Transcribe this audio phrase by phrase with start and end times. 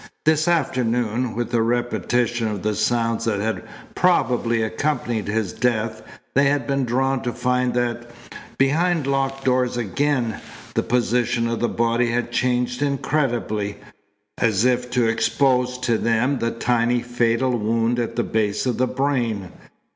[0.25, 3.61] This afternoon, with a repetition of the sounds that had
[3.93, 6.01] probably accompanied his death,
[6.33, 8.09] they had been drawn to find that,
[8.57, 10.41] behind locked doors again,
[10.73, 13.77] the position of the body had changed incredibly,
[14.39, 18.87] as if to expose to them the tiny fatal wound at the base of the
[18.87, 19.51] brain.